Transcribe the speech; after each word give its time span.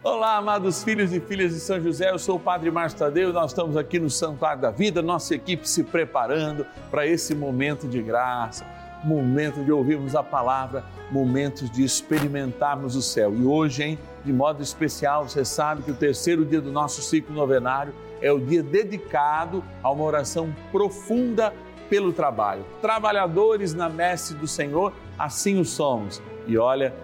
Olá, 0.00 0.36
amados 0.36 0.84
filhos 0.84 1.12
e 1.12 1.18
filhas 1.18 1.52
de 1.52 1.58
São 1.58 1.80
José, 1.80 2.12
eu 2.12 2.20
sou 2.20 2.36
o 2.36 2.40
Padre 2.40 2.70
Márcio 2.70 3.00
Tadeu, 3.00 3.32
nós 3.32 3.50
estamos 3.50 3.76
aqui 3.76 3.98
no 3.98 4.08
Santuário 4.08 4.62
da 4.62 4.70
Vida, 4.70 5.02
nossa 5.02 5.34
equipe 5.34 5.68
se 5.68 5.82
preparando 5.82 6.64
para 6.88 7.04
esse 7.04 7.34
momento 7.34 7.88
de 7.88 8.00
graça, 8.00 8.64
momento 9.02 9.64
de 9.64 9.72
ouvirmos 9.72 10.14
a 10.14 10.22
palavra, 10.22 10.84
momentos 11.10 11.68
de 11.68 11.82
experimentarmos 11.82 12.94
o 12.94 13.02
céu. 13.02 13.34
E 13.34 13.44
hoje, 13.44 13.82
hein, 13.82 13.98
de 14.24 14.32
modo 14.32 14.62
especial, 14.62 15.28
você 15.28 15.44
sabe 15.44 15.82
que 15.82 15.90
o 15.90 15.96
terceiro 15.96 16.44
dia 16.44 16.60
do 16.60 16.70
nosso 16.70 17.02
ciclo 17.02 17.34
novenário 17.34 17.92
é 18.22 18.30
o 18.30 18.38
dia 18.38 18.62
dedicado 18.62 19.64
a 19.82 19.90
uma 19.90 20.04
oração 20.04 20.54
profunda 20.70 21.52
pelo 21.90 22.12
trabalho. 22.12 22.64
Trabalhadores 22.80 23.74
na 23.74 23.88
messe 23.88 24.32
do 24.34 24.46
Senhor, 24.46 24.92
assim 25.18 25.58
o 25.58 25.64
somos. 25.64 26.22
E 26.46 26.56
olha, 26.56 26.94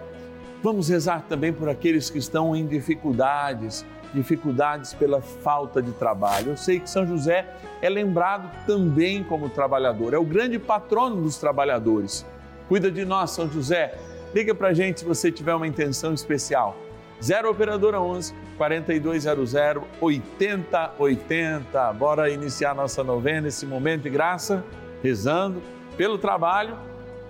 Vamos 0.65 0.89
rezar 0.89 1.23
também 1.29 1.53
por 1.53 1.69
aqueles 1.69 2.09
que 2.09 2.17
estão 2.17 2.55
em 2.55 2.65
dificuldades, 2.65 3.85
dificuldades 4.15 4.95
pela 4.95 5.21
falta 5.21 5.79
de 5.79 5.91
trabalho. 5.91 6.53
Eu 6.53 6.57
sei 6.57 6.79
que 6.79 6.89
São 6.89 7.05
José 7.05 7.45
é 7.83 7.87
lembrado 7.87 8.49
também 8.65 9.23
como 9.23 9.47
trabalhador, 9.47 10.15
é 10.15 10.17
o 10.17 10.23
grande 10.23 10.57
patrono 10.57 11.21
dos 11.21 11.37
trabalhadores. 11.37 12.25
Cuida 12.67 12.89
de 12.89 13.05
nós, 13.05 13.29
São 13.29 13.47
José. 13.47 13.93
Liga 14.33 14.55
para 14.55 14.69
a 14.69 14.73
gente 14.73 15.01
se 15.01 15.05
você 15.05 15.31
tiver 15.31 15.53
uma 15.53 15.67
intenção 15.67 16.15
especial. 16.15 16.75
0 17.21 17.51
Operadora 17.51 18.01
11 18.01 18.33
4200 18.57 19.53
8080. 20.01 21.93
Bora 21.93 22.27
iniciar 22.31 22.73
nossa 22.73 23.03
novena, 23.03 23.49
esse 23.49 23.67
momento 23.67 24.01
de 24.01 24.09
graça, 24.09 24.65
rezando 25.03 25.61
pelo 25.95 26.17
trabalho 26.17 26.75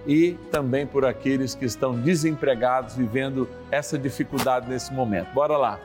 e 0.08 0.38
também 0.52 0.86
por 0.86 1.06
aqueles 1.06 1.56
que 1.56 1.66
estão 1.66 2.00
desempregados, 2.00 2.96
vivendo 2.96 3.50
essa 3.72 3.98
dificuldade 3.98 4.70
nesse 4.70 4.94
momento. 4.94 5.34
Bora 5.34 5.58
lá. 5.58 5.80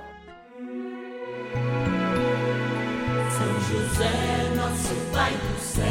São 3.30 3.60
José, 3.60 4.54
nosso 4.57 4.95
Pai 5.13 5.32
do 5.32 5.60
céu, 5.60 5.85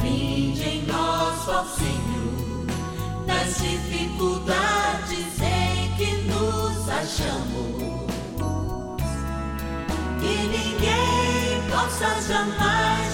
vinde 0.00 0.62
em 0.62 0.86
nós, 0.86 1.48
ó 1.48 1.64
Senhor, 1.64 2.66
nas 3.26 3.58
dificuldades 3.58 5.40
em 5.40 5.94
que 5.96 6.16
nos 6.28 6.88
achamos. 6.88 7.94
Que 10.20 10.36
ninguém 10.46 11.70
possa 11.70 12.20
jamais 12.26 13.13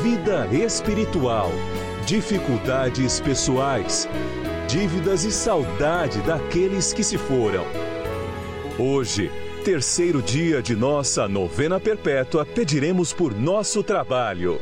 vida 0.00 0.46
espiritual, 0.46 1.50
dificuldades 2.06 3.20
pessoais, 3.20 4.08
dívidas 4.66 5.24
e 5.24 5.30
saudade 5.30 6.20
daqueles 6.22 6.92
que 6.92 7.04
se 7.04 7.18
foram. 7.18 7.64
Hoje, 8.78 9.30
terceiro 9.64 10.22
dia 10.22 10.62
de 10.62 10.74
nossa 10.74 11.28
novena 11.28 11.78
perpétua, 11.78 12.44
pediremos 12.44 13.12
por 13.12 13.34
nosso 13.34 13.82
trabalho. 13.82 14.58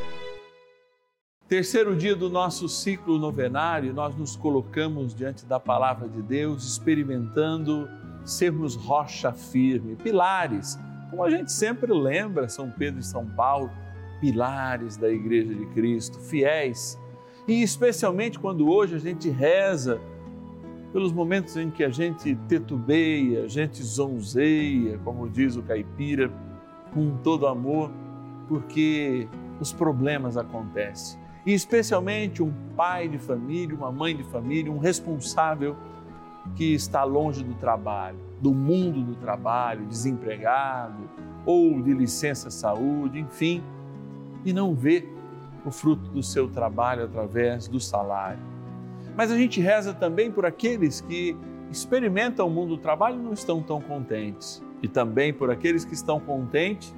Terceiro 1.49 1.97
dia 1.97 2.17
do 2.17 2.29
nosso 2.29 2.69
ciclo 2.69 3.17
novenário, 3.19 3.95
nós 3.95 4.15
nos 4.17 4.37
colocamos 4.37 5.15
diante 5.15 5.47
da 5.47 5.59
palavra 5.61 6.09
de 6.09 6.21
Deus, 6.23 6.65
experimentando 6.65 7.89
sermos 8.25 8.75
rocha 8.75 9.33
firme, 9.33 9.97
pilares, 9.97 10.79
como 11.09 11.25
a 11.25 11.31
gente 11.31 11.51
sempre 11.51 11.93
lembra 11.93 12.49
São 12.49 12.71
Pedro 12.71 13.01
e 13.01 13.05
São 13.05 13.27
Paulo 13.27 13.71
pilares 14.21 14.97
da 14.97 15.11
Igreja 15.11 15.55
de 15.55 15.67
Cristo, 15.67 16.19
fiéis. 16.21 17.01
E 17.49 17.63
especialmente 17.63 18.39
quando 18.39 18.71
hoje 18.71 18.95
a 18.95 18.99
gente 18.99 19.29
reza 19.31 20.01
pelos 20.93 21.13
momentos 21.13 21.57
em 21.57 21.71
que 21.71 21.83
a 21.83 21.89
gente 21.89 22.35
tetubeia, 22.49 23.45
a 23.45 23.49
gente 23.49 23.83
zonzeia, 23.83 24.99
como 25.05 25.29
diz 25.29 25.57
o 25.57 25.63
caipira, 25.63 26.31
com 26.93 27.17
todo 27.19 27.47
amor, 27.47 27.91
porque 28.49 29.29
os 29.61 29.73
problemas 29.73 30.37
acontecem. 30.37 31.19
E 31.47 31.55
especialmente 31.55 32.43
um 32.43 32.53
pai 32.77 33.09
de 33.09 33.19
família, 33.19 33.75
uma 33.75 33.91
mãe 33.91 34.17
de 34.17 34.25
família, 34.25 34.71
um 34.71 34.79
responsável 34.79 35.77
que 36.55 36.75
está 36.75 37.05
longe 37.05 37.45
do 37.45 37.55
trabalho, 37.55 38.19
do 38.41 38.53
mundo 38.53 39.03
do 39.03 39.15
trabalho, 39.15 39.87
desempregado 39.87 41.09
ou 41.47 41.81
de 41.81 41.95
licença 41.95 42.51
saúde, 42.51 43.19
enfim 43.19 43.63
e 44.45 44.53
não 44.53 44.75
vê 44.75 45.07
o 45.65 45.71
fruto 45.71 46.11
do 46.11 46.23
seu 46.23 46.49
trabalho 46.49 47.05
através 47.05 47.69
do 47.69 47.79
salário. 47.79 48.41
Mas 49.17 49.31
a 49.31 49.37
gente 49.37 49.61
reza 49.61 49.93
também 49.93 50.31
por 50.31 50.47
aqueles 50.47 51.01
que 51.01 51.37
experimentam 51.71 52.47
o 52.47 52.51
mundo 52.51 52.77
do 52.77 52.83
trabalho 52.83 53.17
e 53.17 53.23
não 53.23 53.33
estão 53.33 53.63
tão 53.63 53.81
contentes, 53.81 54.63
e 54.83 54.89
também 54.89 55.33
por 55.33 55.51
aqueles 55.51 55.85
que 55.85 55.95
estão 55.95 56.19
contentes 56.19 56.95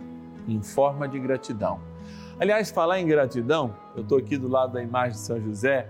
em 0.48 0.62
forma 0.62 1.08
de 1.08 1.18
gratidão. 1.18 1.80
Aliás, 2.40 2.70
falar 2.70 2.98
em 3.00 3.06
gratidão, 3.06 3.74
eu 3.94 4.02
estou 4.02 4.18
aqui 4.18 4.36
do 4.36 4.48
lado 4.48 4.72
da 4.72 4.82
imagem 4.82 5.12
de 5.12 5.18
São 5.18 5.40
José 5.40 5.88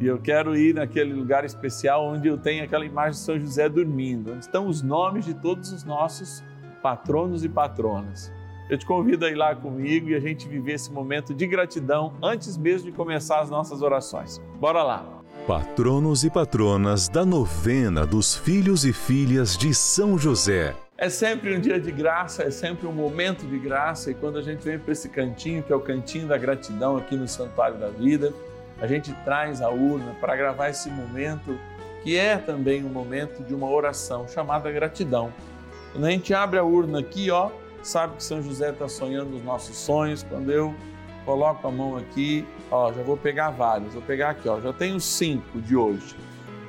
e 0.00 0.06
eu 0.06 0.18
quero 0.18 0.56
ir 0.56 0.74
naquele 0.74 1.12
lugar 1.12 1.44
especial 1.44 2.06
onde 2.06 2.26
eu 2.26 2.38
tenho 2.38 2.64
aquela 2.64 2.84
imagem 2.84 3.12
de 3.12 3.18
São 3.18 3.38
José 3.38 3.68
dormindo, 3.68 4.32
onde 4.32 4.44
estão 4.44 4.66
os 4.66 4.82
nomes 4.82 5.24
de 5.24 5.34
todos 5.34 5.70
os 5.70 5.84
nossos 5.84 6.42
patronos 6.82 7.44
e 7.44 7.48
patronas. 7.48 8.32
Eu 8.72 8.78
te 8.78 8.86
convido 8.86 9.26
a 9.26 9.28
ir 9.28 9.34
lá 9.34 9.54
comigo 9.54 10.08
e 10.08 10.14
a 10.14 10.18
gente 10.18 10.48
viver 10.48 10.72
esse 10.72 10.90
momento 10.90 11.34
de 11.34 11.46
gratidão 11.46 12.14
antes 12.22 12.56
mesmo 12.56 12.90
de 12.90 12.96
começar 12.96 13.40
as 13.40 13.50
nossas 13.50 13.82
orações. 13.82 14.40
Bora 14.58 14.82
lá! 14.82 15.06
Patronos 15.46 16.24
e 16.24 16.30
patronas 16.30 17.06
da 17.06 17.22
novena 17.22 18.06
dos 18.06 18.34
filhos 18.34 18.86
e 18.86 18.92
filhas 18.94 19.58
de 19.58 19.74
São 19.74 20.16
José. 20.16 20.74
É 20.96 21.10
sempre 21.10 21.54
um 21.54 21.60
dia 21.60 21.78
de 21.78 21.92
graça, 21.92 22.44
é 22.44 22.50
sempre 22.50 22.86
um 22.86 22.92
momento 22.92 23.46
de 23.46 23.58
graça 23.58 24.10
e 24.10 24.14
quando 24.14 24.38
a 24.38 24.42
gente 24.42 24.64
vem 24.64 24.78
para 24.78 24.92
esse 24.92 25.10
cantinho, 25.10 25.62
que 25.62 25.70
é 25.70 25.76
o 25.76 25.80
cantinho 25.80 26.26
da 26.26 26.38
gratidão 26.38 26.96
aqui 26.96 27.14
no 27.14 27.28
Santuário 27.28 27.76
da 27.76 27.90
Vida, 27.90 28.32
a 28.80 28.86
gente 28.86 29.12
traz 29.22 29.60
a 29.60 29.68
urna 29.68 30.16
para 30.18 30.34
gravar 30.34 30.70
esse 30.70 30.88
momento 30.88 31.58
que 32.02 32.16
é 32.16 32.38
também 32.38 32.82
um 32.82 32.88
momento 32.88 33.44
de 33.44 33.52
uma 33.52 33.68
oração 33.68 34.26
chamada 34.26 34.72
gratidão. 34.72 35.30
Quando 35.92 36.06
a 36.06 36.10
gente 36.10 36.32
abre 36.32 36.58
a 36.58 36.64
urna 36.64 37.00
aqui, 37.00 37.30
ó, 37.30 37.50
sabe 37.82 38.16
que 38.16 38.24
São 38.24 38.42
José 38.42 38.70
está 38.70 38.88
sonhando 38.88 39.36
os 39.36 39.44
nossos 39.44 39.76
sonhos. 39.76 40.22
Quando 40.22 40.50
eu 40.50 40.74
coloco 41.24 41.66
a 41.66 41.70
mão 41.70 41.96
aqui, 41.96 42.46
ó, 42.70 42.92
já 42.92 43.02
vou 43.02 43.16
pegar 43.16 43.50
vários. 43.50 43.94
Vou 43.94 44.02
pegar 44.02 44.30
aqui, 44.30 44.48
ó, 44.48 44.60
já 44.60 44.72
tenho 44.72 45.00
cinco 45.00 45.60
de 45.60 45.76
hoje. 45.76 46.16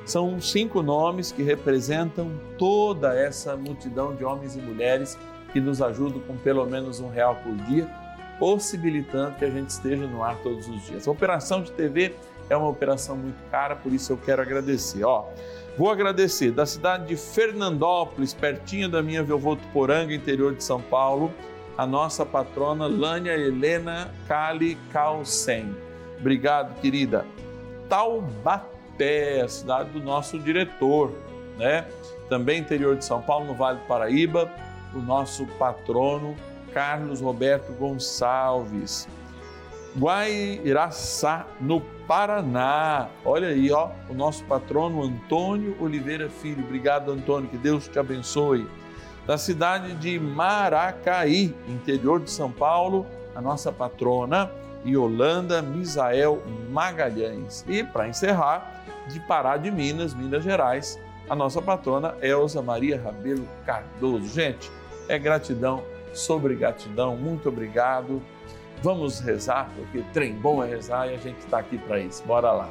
São 0.06 0.40
cinco 0.42 0.82
nomes 0.82 1.32
que 1.32 1.44
representam 1.44 2.32
toda 2.58 3.18
essa 3.18 3.56
multidão 3.56 4.14
de 4.14 4.26
homens 4.26 4.56
e 4.56 4.60
mulheres 4.60 5.18
que 5.54 5.62
nos 5.62 5.82
ajudam 5.82 6.20
com 6.22 6.36
pelo 6.36 6.66
menos 6.66 7.00
um 7.00 7.10
real 7.10 7.36
por 7.36 7.56
dia, 7.68 7.90
possibilitando 8.44 9.38
que 9.38 9.46
a 9.46 9.50
gente 9.50 9.70
esteja 9.70 10.06
no 10.06 10.22
ar 10.22 10.36
todos 10.44 10.68
os 10.68 10.86
dias. 10.86 11.08
A 11.08 11.12
operação 11.12 11.64
de 11.64 11.72
TV 11.72 12.14
é 12.50 12.58
uma 12.58 12.68
operação 12.68 13.16
muito 13.16 13.42
cara, 13.50 13.74
por 13.74 13.94
isso 13.94 14.12
eu 14.12 14.18
quero 14.18 14.42
agradecer. 14.42 15.02
Ó, 15.06 15.28
Vou 15.78 15.90
agradecer 15.90 16.52
da 16.52 16.66
cidade 16.66 17.08
de 17.08 17.16
Fernandópolis, 17.16 18.34
pertinho 18.34 18.90
da 18.90 19.02
minha 19.02 19.24
Votuporanga, 19.24 20.14
interior 20.14 20.54
de 20.54 20.62
São 20.62 20.82
Paulo, 20.82 21.34
a 21.78 21.86
nossa 21.86 22.26
patrona 22.26 22.86
Lânia 22.86 23.32
Helena 23.32 24.12
Cali 24.28 24.78
Calcem. 24.92 25.74
Obrigado, 26.20 26.80
querida. 26.82 27.26
Taubaté, 27.88 29.42
a 29.42 29.48
cidade 29.48 29.90
do 29.92 30.00
nosso 30.00 30.38
diretor, 30.38 31.12
né? 31.58 31.88
Também 32.28 32.60
interior 32.60 32.98
de 32.98 33.06
São 33.06 33.22
Paulo, 33.22 33.46
no 33.46 33.56
Vale 33.56 33.80
do 33.80 33.86
Paraíba, 33.86 34.52
o 34.94 35.00
nosso 35.00 35.48
patrono 35.58 36.36
Carlos 36.74 37.22
Roberto 37.22 37.72
Gonçalves. 37.74 39.08
Guairaçá, 39.98 41.46
no 41.62 41.80
Paraná. 42.08 43.10
Olha 43.24 43.50
aí, 43.50 43.72
ó, 43.72 43.90
o 44.10 44.14
nosso 44.14 44.44
patrono 44.46 45.04
Antônio 45.04 45.78
Oliveira 45.80 46.30
Filho. 46.30 46.64
Obrigado, 46.64 47.12
Antônio, 47.12 47.50
que 47.50 47.58
Deus 47.58 47.88
te 47.88 48.00
abençoe. 48.00 48.68
Da 49.28 49.38
cidade 49.38 49.94
de 49.96 50.20
Maracaí, 50.20 51.56
interior 51.68 52.20
de 52.20 52.30
São 52.30 52.52
Paulo, 52.52 53.06
a 53.36 53.42
nossa 53.42 53.72
patrona 53.72 54.52
Yolanda 54.86 55.62
Misael 55.62 56.42
Magalhães. 56.70 57.64
E 57.68 57.84
para 57.84 58.08
encerrar, 58.08 58.84
de 59.08 59.20
Pará 59.22 59.58
de 59.58 59.70
Minas, 59.70 60.14
Minas 60.14 60.44
Gerais, 60.44 61.00
a 61.30 61.36
nossa 61.36 61.62
patrona 61.62 62.16
Elza 62.22 62.62
Maria 62.62 63.00
Rabelo 63.02 63.48
Cardoso. 63.66 64.28
Gente, 64.28 64.72
é 65.08 65.18
gratidão 65.18 65.84
sobre 66.14 66.56
gratidão. 66.56 67.18
Muito 67.18 67.50
obrigado. 67.50 68.22
Vamos 68.82 69.20
rezar, 69.20 69.70
porque 69.76 70.04
trem 70.14 70.34
bom 70.34 70.64
é 70.64 70.68
rezar 70.68 71.08
e 71.08 71.16
a 71.16 71.18
gente 71.18 71.40
está 71.40 71.60
aqui 71.60 71.78
para 71.78 72.00
isso. 72.00 72.24
Bora 72.24 72.52
lá. 72.52 72.70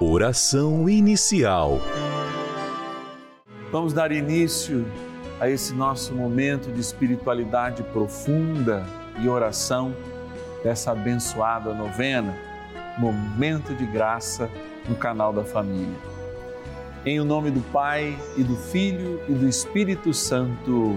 Oração 0.00 0.88
inicial. 0.88 1.80
Vamos 3.70 3.92
dar 3.92 4.12
início 4.12 4.84
a 5.40 5.48
esse 5.48 5.74
nosso 5.74 6.14
momento 6.14 6.70
de 6.70 6.80
espiritualidade 6.80 7.82
profunda 7.84 8.84
e 9.20 9.28
oração 9.28 9.94
dessa 10.62 10.92
abençoada 10.92 11.72
novena, 11.74 12.36
Momento 12.98 13.74
de 13.74 13.86
Graça 13.86 14.50
no 14.88 14.94
canal 14.94 15.32
da 15.32 15.42
Família. 15.42 15.96
Em 17.04 17.18
o 17.18 17.24
nome 17.24 17.50
do 17.50 17.60
Pai 17.72 18.16
e 18.36 18.44
do 18.44 18.56
Filho 18.56 19.20
e 19.28 19.32
do 19.32 19.48
Espírito 19.48 20.12
Santo. 20.14 20.96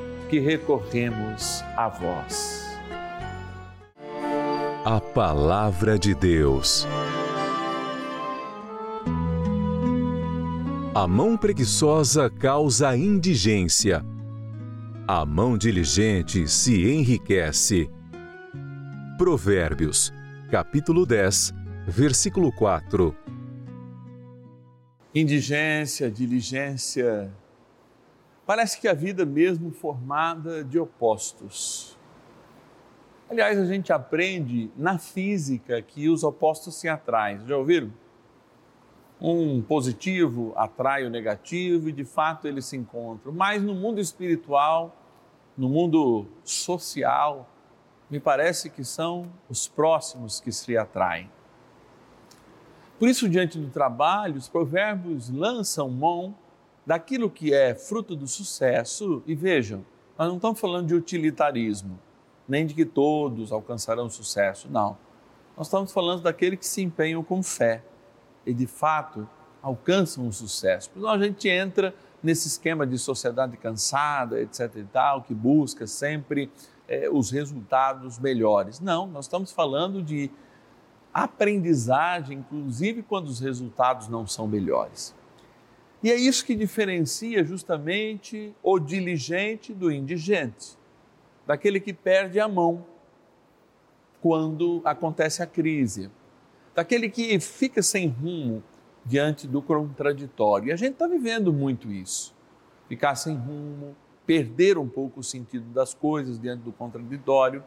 que 0.31 0.39
recorremos 0.39 1.61
a 1.75 1.89
vós. 1.89 2.65
A 4.85 4.97
Palavra 5.01 5.99
de 5.99 6.15
Deus. 6.15 6.87
A 10.95 11.05
mão 11.05 11.35
preguiçosa 11.35 12.29
causa 12.29 12.95
indigência. 12.95 14.05
A 15.05 15.25
mão 15.25 15.57
diligente 15.57 16.47
se 16.47 16.89
enriquece. 16.89 17.91
Provérbios, 19.17 20.13
capítulo 20.49 21.05
10, 21.05 21.53
versículo 21.89 22.53
4. 22.53 23.13
Indigência, 25.13 26.09
diligência, 26.09 27.29
Parece 28.45 28.79
que 28.79 28.87
a 28.87 28.93
vida 28.93 29.25
mesmo 29.25 29.71
formada 29.71 30.63
de 30.63 30.79
opostos. 30.79 31.97
Aliás, 33.29 33.57
a 33.57 33.65
gente 33.65 33.93
aprende 33.93 34.69
na 34.75 34.97
física 34.97 35.81
que 35.81 36.09
os 36.09 36.23
opostos 36.23 36.75
se 36.75 36.89
atraem. 36.89 37.39
Já 37.47 37.55
ouviram? 37.55 37.91
Um 39.21 39.61
positivo 39.61 40.51
atrai 40.55 41.05
o 41.05 41.09
negativo 41.09 41.87
e 41.87 41.91
de 41.91 42.03
fato 42.03 42.47
eles 42.47 42.65
se 42.65 42.75
encontram. 42.75 43.31
Mas 43.31 43.61
no 43.61 43.75
mundo 43.75 44.01
espiritual, 44.01 44.95
no 45.55 45.69
mundo 45.69 46.25
social, 46.43 47.47
me 48.09 48.19
parece 48.19 48.69
que 48.69 48.83
são 48.83 49.31
os 49.47 49.67
próximos 49.67 50.41
que 50.41 50.51
se 50.51 50.75
atraem. 50.75 51.29
Por 52.99 53.07
isso, 53.07 53.29
diante 53.29 53.57
do 53.57 53.69
trabalho, 53.69 54.35
os 54.35 54.49
provérbios 54.49 55.29
lançam 55.29 55.89
mão 55.89 56.35
daquilo 56.85 57.29
que 57.29 57.53
é 57.53 57.75
fruto 57.75 58.15
do 58.15 58.27
sucesso, 58.27 59.21
e 59.25 59.35
vejam, 59.35 59.85
nós 60.17 60.27
não 60.27 60.35
estamos 60.35 60.59
falando 60.59 60.87
de 60.87 60.95
utilitarismo, 60.95 61.99
nem 62.47 62.65
de 62.65 62.73
que 62.73 62.85
todos 62.85 63.51
alcançarão 63.51 64.09
sucesso, 64.09 64.67
não. 64.69 64.97
Nós 65.55 65.67
estamos 65.67 65.91
falando 65.91 66.21
daquele 66.21 66.57
que 66.57 66.65
se 66.65 66.81
empenham 66.81 67.23
com 67.23 67.41
fé 67.43 67.83
e 68.45 68.53
de 68.53 68.65
fato 68.65 69.27
alcançam 69.61 70.27
o 70.27 70.33
sucesso. 70.33 70.89
Porque 70.89 71.07
a 71.07 71.17
gente 71.17 71.47
entra 71.47 71.93
nesse 72.21 72.47
esquema 72.47 72.85
de 72.85 72.97
sociedade 72.97 73.57
cansada, 73.57 74.41
etc 74.41 74.75
e 74.75 74.83
tal, 74.83 75.21
que 75.21 75.33
busca 75.33 75.85
sempre 75.87 76.51
é, 76.87 77.09
os 77.09 77.31
resultados 77.31 78.19
melhores. 78.19 78.79
Não, 78.79 79.07
nós 79.07 79.25
estamos 79.25 79.51
falando 79.51 80.01
de 80.01 80.31
aprendizagem, 81.13 82.39
inclusive 82.39 83.03
quando 83.03 83.27
os 83.27 83.39
resultados 83.39 84.07
não 84.07 84.25
são 84.25 84.47
melhores. 84.47 85.15
E 86.03 86.11
é 86.11 86.15
isso 86.15 86.43
que 86.45 86.55
diferencia 86.55 87.43
justamente 87.43 88.55
o 88.63 88.79
diligente 88.79 89.73
do 89.73 89.91
indigente, 89.91 90.75
daquele 91.45 91.79
que 91.79 91.93
perde 91.93 92.39
a 92.39 92.47
mão 92.47 92.85
quando 94.19 94.81
acontece 94.83 95.43
a 95.43 95.47
crise, 95.47 96.09
daquele 96.73 97.09
que 97.09 97.39
fica 97.39 97.83
sem 97.83 98.07
rumo 98.07 98.63
diante 99.05 99.47
do 99.47 99.61
contraditório. 99.61 100.69
E 100.69 100.71
a 100.71 100.75
gente 100.75 100.93
está 100.93 101.07
vivendo 101.07 101.53
muito 101.53 101.91
isso. 101.91 102.33
Ficar 102.87 103.15
sem 103.15 103.35
rumo, 103.35 103.95
perder 104.25 104.77
um 104.77 104.87
pouco 104.87 105.19
o 105.19 105.23
sentido 105.23 105.65
das 105.73 105.93
coisas 105.93 106.39
diante 106.39 106.61
do 106.63 106.71
contraditório, 106.71 107.63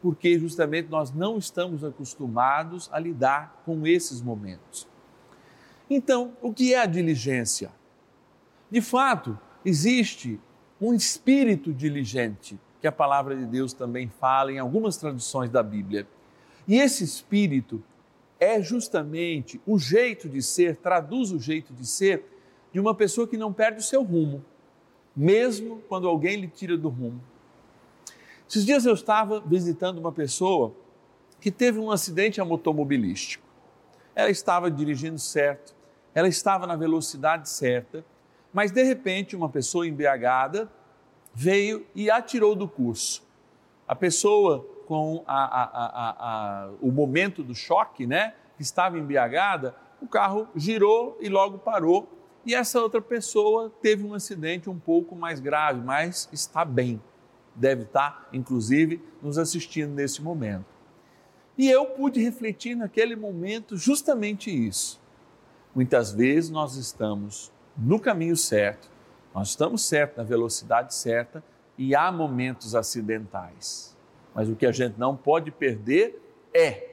porque 0.00 0.38
justamente 0.38 0.88
nós 0.88 1.12
não 1.12 1.38
estamos 1.38 1.84
acostumados 1.84 2.88
a 2.92 2.98
lidar 2.98 3.62
com 3.64 3.86
esses 3.86 4.20
momentos. 4.20 4.87
Então, 5.90 6.36
o 6.42 6.52
que 6.52 6.74
é 6.74 6.80
a 6.80 6.86
diligência? 6.86 7.70
De 8.70 8.80
fato, 8.80 9.38
existe 9.64 10.38
um 10.80 10.94
espírito 10.94 11.72
diligente 11.72 12.58
que 12.80 12.86
a 12.86 12.92
palavra 12.92 13.34
de 13.34 13.46
Deus 13.46 13.72
também 13.72 14.08
fala 14.08 14.52
em 14.52 14.58
algumas 14.58 14.96
traduções 14.96 15.50
da 15.50 15.62
Bíblia. 15.62 16.06
E 16.66 16.76
esse 16.76 17.02
espírito 17.02 17.82
é 18.38 18.62
justamente 18.62 19.60
o 19.66 19.78
jeito 19.78 20.28
de 20.28 20.42
ser, 20.42 20.76
traduz 20.76 21.32
o 21.32 21.38
jeito 21.38 21.72
de 21.72 21.86
ser 21.86 22.24
de 22.72 22.78
uma 22.78 22.94
pessoa 22.94 23.26
que 23.26 23.36
não 23.36 23.52
perde 23.52 23.80
o 23.80 23.82
seu 23.82 24.02
rumo, 24.02 24.44
mesmo 25.16 25.82
quando 25.88 26.06
alguém 26.06 26.36
lhe 26.36 26.48
tira 26.48 26.76
do 26.76 26.88
rumo. 26.88 27.20
Esses 28.48 28.64
dias 28.64 28.86
eu 28.86 28.94
estava 28.94 29.40
visitando 29.40 29.98
uma 29.98 30.12
pessoa 30.12 30.72
que 31.40 31.50
teve 31.50 31.78
um 31.78 31.90
acidente 31.90 32.40
automobilístico. 32.40 33.46
Ela 34.14 34.30
estava 34.30 34.70
dirigindo 34.70 35.18
certo, 35.18 35.74
ela 36.18 36.26
estava 36.26 36.66
na 36.66 36.74
velocidade 36.74 37.48
certa, 37.48 38.04
mas 38.52 38.72
de 38.72 38.82
repente 38.82 39.36
uma 39.36 39.48
pessoa 39.48 39.86
embriagada 39.86 40.68
veio 41.32 41.86
e 41.94 42.10
atirou 42.10 42.56
do 42.56 42.66
curso. 42.66 43.22
A 43.86 43.94
pessoa 43.94 44.66
com 44.88 45.22
a, 45.28 45.44
a, 45.44 46.64
a, 46.64 46.70
o 46.80 46.90
momento 46.90 47.44
do 47.44 47.54
choque, 47.54 48.04
né, 48.04 48.34
que 48.56 48.64
estava 48.64 48.98
embriagada, 48.98 49.76
o 50.02 50.08
carro 50.08 50.48
girou 50.56 51.16
e 51.20 51.28
logo 51.28 51.56
parou. 51.56 52.12
E 52.44 52.52
essa 52.52 52.80
outra 52.82 53.00
pessoa 53.00 53.72
teve 53.80 54.04
um 54.04 54.12
acidente 54.12 54.68
um 54.68 54.78
pouco 54.78 55.14
mais 55.14 55.38
grave, 55.38 55.80
mas 55.80 56.28
está 56.32 56.64
bem. 56.64 57.00
Deve 57.54 57.82
estar, 57.82 58.28
inclusive, 58.32 59.00
nos 59.22 59.38
assistindo 59.38 59.94
nesse 59.94 60.20
momento. 60.20 60.66
E 61.56 61.70
eu 61.70 61.86
pude 61.86 62.20
refletir 62.20 62.74
naquele 62.74 63.14
momento 63.14 63.76
justamente 63.76 64.50
isso. 64.50 65.00
Muitas 65.74 66.12
vezes 66.12 66.50
nós 66.50 66.76
estamos 66.76 67.52
no 67.76 68.00
caminho 68.00 68.36
certo, 68.36 68.90
nós 69.34 69.50
estamos 69.50 69.84
certos 69.84 70.16
na 70.16 70.24
velocidade 70.24 70.94
certa 70.94 71.42
e 71.76 71.94
há 71.94 72.10
momentos 72.10 72.74
acidentais. 72.74 73.96
Mas 74.34 74.48
o 74.48 74.56
que 74.56 74.66
a 74.66 74.72
gente 74.72 74.98
não 74.98 75.16
pode 75.16 75.50
perder 75.50 76.20
é, 76.52 76.90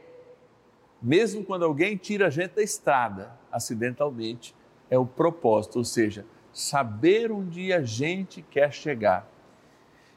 mesmo 1.01 1.43
quando 1.43 1.65
alguém 1.65 1.97
tira 1.97 2.27
a 2.27 2.29
gente 2.29 2.55
da 2.55 2.61
estrada 2.61 3.31
acidentalmente, 3.51 4.55
é 4.89 4.97
o 4.97 5.05
propósito, 5.05 5.77
ou 5.77 5.83
seja, 5.83 6.25
saber 6.53 7.31
onde 7.31 7.73
a 7.73 7.81
gente 7.81 8.41
quer 8.41 8.71
chegar. 8.71 9.27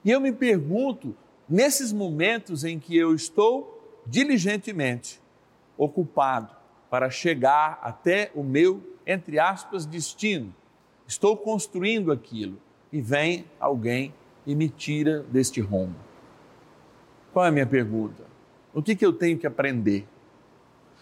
E 0.05 0.11
eu 0.11 0.21
me 0.21 0.33
pergunto, 0.33 1.15
nesses 1.49 1.93
momentos 1.93 2.65
em 2.65 2.79
que 2.79 2.97
eu 2.97 3.15
estou 3.15 4.03
diligentemente 4.07 5.21
ocupado 5.77 6.58
para 6.91 7.11
chegar 7.11 7.79
até 7.83 8.31
o 8.35 8.43
meu, 8.43 8.83
entre 9.07 9.39
aspas, 9.39 9.85
destino, 9.85 10.55
estou 11.07 11.37
construindo 11.37 12.11
aquilo 12.11 12.59
e 12.93 13.01
vem 13.01 13.45
alguém 13.61 14.15
e 14.47 14.55
me 14.55 14.69
tira 14.69 15.23
deste 15.25 15.61
rumo. 15.61 15.95
Qual 17.33 17.45
é 17.45 17.49
a 17.49 17.53
minha 17.53 17.67
pergunta? 17.67 18.25
O 18.73 18.83
que, 18.83 18.97
que 18.97 19.05
eu 19.05 19.13
tenho 19.13 19.39
que 19.39 19.47
aprender? 19.47 20.07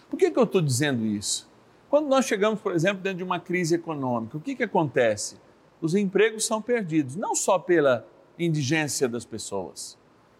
Por 0.09 0.17
que, 0.17 0.31
que 0.31 0.39
eu 0.39 0.43
estou 0.43 0.61
dizendo 0.61 1.05
isso? 1.05 1.49
Quando 1.89 2.07
nós 2.07 2.25
chegamos, 2.25 2.59
por 2.59 2.73
exemplo, 2.73 3.01
dentro 3.01 3.19
de 3.19 3.23
uma 3.23 3.39
crise 3.39 3.75
econômica, 3.75 4.37
o 4.37 4.41
que, 4.41 4.55
que 4.55 4.63
acontece? 4.63 5.37
Os 5.81 5.95
empregos 5.95 6.45
são 6.45 6.61
perdidos, 6.61 7.15
não 7.15 7.35
só 7.35 7.57
pela 7.57 8.05
indigência 8.37 9.07
das 9.07 9.25
pessoas, 9.25 9.97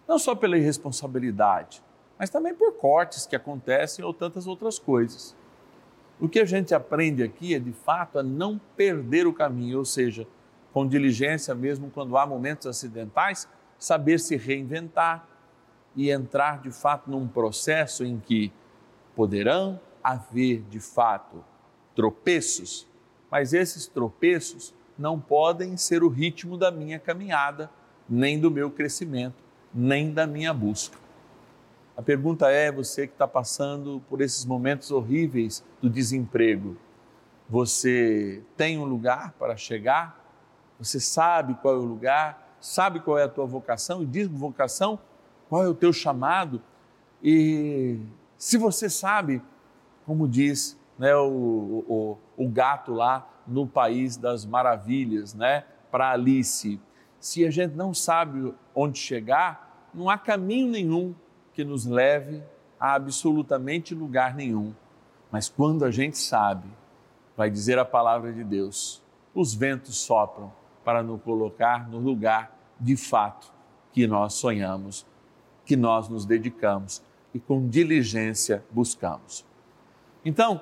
não 0.07 0.19
só 0.19 0.35
pela 0.35 0.57
irresponsabilidade, 0.57 1.81
mas 2.17 2.29
também 2.29 2.53
por 2.53 2.73
cortes 2.73 3.25
que 3.25 3.35
acontecem 3.35 4.03
ou 4.03 4.13
tantas 4.13 4.47
outras 4.47 4.79
coisas. 4.79 5.35
O 6.19 6.27
que 6.27 6.39
a 6.39 6.45
gente 6.45 6.73
aprende 6.73 7.21
aqui 7.21 7.53
é, 7.53 7.59
de 7.59 7.71
fato, 7.71 8.17
a 8.17 8.23
não 8.23 8.59
perder 8.75 9.27
o 9.27 9.33
caminho, 9.33 9.77
ou 9.77 9.85
seja, 9.85 10.27
com 10.73 10.87
diligência, 10.87 11.53
mesmo 11.53 11.91
quando 11.91 12.17
há 12.17 12.25
momentos 12.25 12.65
acidentais, 12.65 13.47
saber 13.77 14.19
se 14.19 14.35
reinventar 14.35 15.27
e 15.95 16.09
entrar, 16.09 16.61
de 16.61 16.71
fato, 16.71 17.09
num 17.09 17.27
processo 17.27 18.03
em 18.03 18.19
que 18.19 18.51
poderão 19.15 19.79
haver, 20.03 20.63
de 20.69 20.79
fato, 20.79 21.43
tropeços, 21.95 22.87
mas 23.29 23.53
esses 23.53 23.87
tropeços 23.87 24.73
não 24.97 25.19
podem 25.19 25.77
ser 25.77 26.03
o 26.03 26.07
ritmo 26.07 26.57
da 26.57 26.71
minha 26.71 26.99
caminhada, 26.99 27.69
nem 28.09 28.39
do 28.39 28.49
meu 28.49 28.71
crescimento, 28.71 29.43
nem 29.73 30.11
da 30.11 30.25
minha 30.25 30.53
busca. 30.53 30.97
A 31.97 32.01
pergunta 32.03 32.51
é: 32.51 32.71
você 32.71 33.07
que 33.07 33.13
está 33.13 33.27
passando 33.27 34.03
por 34.07 34.21
esses 34.21 34.45
momentos 34.45 34.91
horríveis 34.91 35.65
do 35.81 35.89
desemprego, 35.89 36.77
você 37.49 38.43
tem 38.55 38.77
um 38.77 38.85
lugar 38.85 39.33
para 39.39 39.57
chegar? 39.57 40.23
Você 40.77 40.99
sabe 40.99 41.55
qual 41.55 41.73
é 41.73 41.77
o 41.79 41.83
lugar? 41.83 42.55
Sabe 42.61 42.99
qual 42.99 43.17
é 43.17 43.23
a 43.23 43.27
tua 43.29 43.47
vocação? 43.47 44.03
E 44.03 44.05
diz 44.05 44.27
vocação, 44.27 44.99
qual 45.49 45.63
é 45.63 45.67
o 45.67 45.73
teu 45.73 45.91
chamado? 45.91 46.61
E 47.23 47.99
se 48.37 48.57
você 48.57 48.89
sabe, 48.89 49.41
como 50.05 50.27
diz 50.27 50.77
né, 50.99 51.15
o, 51.15 51.83
o, 51.87 52.17
o 52.37 52.49
gato 52.49 52.93
lá 52.93 53.27
no 53.47 53.65
País 53.65 54.17
das 54.17 54.45
Maravilhas, 54.45 55.33
né, 55.33 55.63
para 55.89 56.11
Alice, 56.11 56.79
se 57.19 57.45
a 57.45 57.49
gente 57.49 57.75
não 57.75 57.93
sabe 57.93 58.53
onde 58.75 58.99
chegar, 58.99 59.89
não 59.93 60.09
há 60.09 60.17
caminho 60.17 60.69
nenhum 60.69 61.15
que 61.57 61.65
nos 61.65 61.87
leve 61.87 62.43
a 62.79 62.93
absolutamente 62.93 63.95
lugar 63.95 64.35
nenhum. 64.35 64.75
Mas 65.31 65.49
quando 65.49 65.83
a 65.83 65.89
gente 65.89 66.15
sabe, 66.15 66.67
vai 67.35 67.49
dizer 67.49 67.79
a 67.79 67.83
palavra 67.83 68.31
de 68.31 68.43
Deus, 68.43 69.01
os 69.33 69.55
ventos 69.55 69.97
sopram 69.97 70.53
para 70.85 71.01
nos 71.01 71.19
colocar 71.23 71.89
no 71.89 71.97
lugar 71.97 72.55
de 72.79 72.95
fato 72.95 73.51
que 73.91 74.05
nós 74.05 74.35
sonhamos, 74.35 75.03
que 75.65 75.75
nós 75.75 76.07
nos 76.07 76.27
dedicamos 76.27 77.01
e 77.33 77.39
com 77.39 77.67
diligência 77.67 78.63
buscamos. 78.69 79.43
Então, 80.23 80.61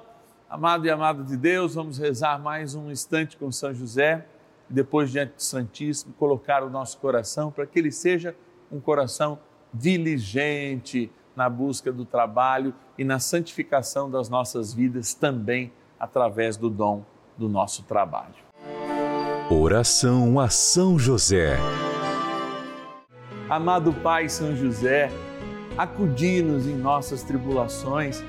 amado 0.49 0.85
e 0.85 0.89
amado 0.89 1.25
de 1.25 1.35
Deus, 1.35 1.75
vamos 1.75 1.97
rezar 1.97 2.39
mais 2.39 2.73
um 2.73 2.89
instante 2.89 3.35
com 3.35 3.51
São 3.51 3.73
José 3.73 4.25
e 4.69 4.73
depois 4.73 5.11
diante 5.11 5.33
do 5.33 5.43
Santíssimo 5.43 6.13
colocar 6.13 6.63
o 6.63 6.69
nosso 6.69 6.97
coração 6.99 7.51
para 7.51 7.65
que 7.65 7.77
ele 7.79 7.91
seja 7.91 8.33
um 8.71 8.79
coração 8.79 9.37
diligente 9.77 11.11
na 11.35 11.49
busca 11.49 11.91
do 11.91 12.05
trabalho 12.05 12.73
e 12.97 13.03
na 13.03 13.19
santificação 13.19 14.09
das 14.09 14.29
nossas 14.29 14.73
vidas 14.73 15.13
também 15.13 15.71
através 15.99 16.55
do 16.55 16.69
dom 16.69 17.03
do 17.37 17.49
nosso 17.49 17.83
trabalho. 17.83 18.45
Oração 19.49 20.39
a 20.39 20.49
São 20.49 20.97
José. 20.97 21.57
Amado 23.49 23.93
Pai 23.93 24.27
São 24.29 24.55
José, 24.55 25.11
acudi-nos 25.77 26.65
em 26.65 26.75
nossas 26.75 27.21
tribulações 27.21 28.23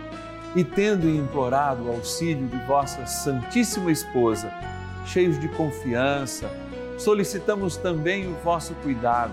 e, 0.54 0.64
tendo 0.64 1.08
implorado 1.08 1.84
o 1.84 1.90
auxílio 1.90 2.46
de 2.48 2.58
vossa 2.66 3.06
Santíssima 3.06 3.90
Esposa, 3.90 4.52
cheios 5.06 5.38
de 5.38 5.48
confiança, 5.48 6.50
solicitamos 6.98 7.76
também 7.76 8.26
o 8.26 8.34
vosso 8.42 8.74
cuidado 8.76 9.32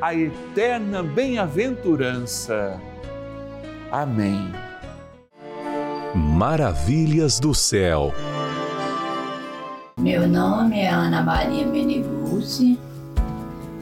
a 0.00 0.14
eterna 0.14 1.02
bem-aventurança. 1.02 2.80
Amém. 3.92 4.50
Maravilhas 6.14 7.38
do 7.38 7.54
céu. 7.54 8.12
Meu 9.98 10.26
nome 10.26 10.78
é 10.80 10.88
Ana 10.88 11.22
Maria 11.22 11.66
Meneguzzi, 11.66 12.78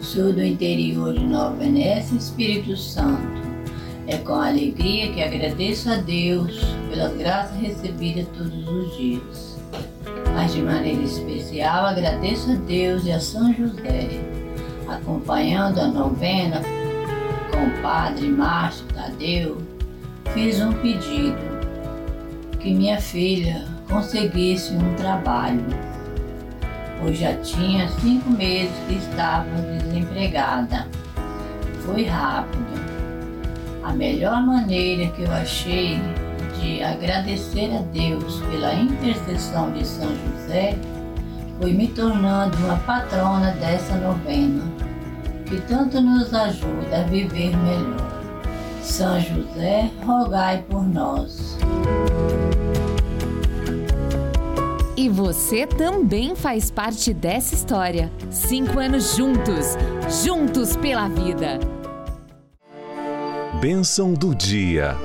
sou 0.00 0.32
do 0.32 0.42
interior 0.42 1.14
de 1.14 1.24
Nova 1.24 1.54
Venécia, 1.54 2.16
Espírito 2.16 2.76
Santo. 2.76 3.38
É 4.08 4.16
com 4.16 4.34
alegria 4.34 5.12
que 5.12 5.22
agradeço 5.22 5.88
a 5.88 5.96
Deus 5.96 6.58
pelas 6.90 7.16
graças 7.16 7.56
recebidas 7.60 8.26
todos 8.36 8.66
os 8.66 8.96
dias. 8.96 9.56
Mas 10.34 10.52
de 10.52 10.62
maneira 10.62 11.02
especial 11.02 11.86
agradeço 11.86 12.50
a 12.50 12.54
Deus 12.54 13.04
e 13.04 13.12
a 13.12 13.20
São 13.20 13.52
José, 13.54 14.08
acompanhando 14.88 15.80
a 15.80 15.86
novena 15.86 16.62
com 17.50 17.66
o 17.66 17.82
Padre 17.82 18.28
Márcio 18.28 18.86
Tadeu, 18.94 19.58
fiz 20.32 20.60
um 20.60 20.72
pedido 20.72 21.38
que 22.58 22.74
minha 22.74 23.00
filha 23.00 23.66
conseguisse 23.88 24.74
um 24.74 24.94
trabalho 24.94 25.64
pois 27.00 27.18
já 27.18 27.34
tinha 27.36 27.88
cinco 28.00 28.30
meses 28.30 28.74
que 28.86 28.94
estava 28.94 29.48
desempregada. 29.62 30.86
Foi 31.84 32.04
rápido. 32.04 32.66
A 33.82 33.92
melhor 33.92 34.42
maneira 34.42 35.10
que 35.12 35.22
eu 35.22 35.32
achei 35.32 35.98
de 36.60 36.82
agradecer 36.82 37.70
a 37.74 37.80
Deus 37.92 38.40
pela 38.50 38.74
intercessão 38.74 39.70
de 39.72 39.86
São 39.86 40.08
José 40.08 40.76
foi 41.60 41.72
me 41.72 41.88
tornando 41.88 42.56
uma 42.58 42.76
patrona 42.78 43.52
dessa 43.52 43.96
novena, 43.96 44.62
que 45.48 45.60
tanto 45.62 46.00
nos 46.00 46.32
ajuda 46.32 47.00
a 47.00 47.02
viver 47.04 47.56
melhor. 47.56 48.18
São 48.82 49.18
José, 49.20 49.90
rogai 50.04 50.62
por 50.68 50.82
nós. 50.82 51.56
E 54.96 55.08
você 55.08 55.66
também 55.66 56.34
faz 56.34 56.70
parte 56.70 57.14
dessa 57.14 57.54
história. 57.54 58.10
Cinco 58.30 58.78
anos 58.78 59.16
juntos, 59.16 59.76
juntos 60.22 60.76
pela 60.76 61.08
vida. 61.08 61.58
Bênção 63.60 64.12
do 64.12 64.34
dia. 64.34 64.96